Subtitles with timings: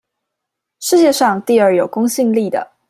[0.79, 2.67] 世界上第二有公信力的